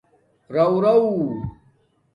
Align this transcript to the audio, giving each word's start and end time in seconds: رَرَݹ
رَرَݹ 0.53 1.01